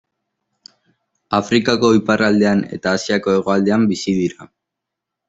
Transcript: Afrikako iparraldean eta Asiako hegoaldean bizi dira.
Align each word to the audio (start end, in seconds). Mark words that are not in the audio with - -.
Afrikako 1.39 1.91
iparraldean 1.97 2.63
eta 2.79 2.95
Asiako 3.01 3.37
hegoaldean 3.41 3.87
bizi 3.93 4.17
dira. 4.23 4.49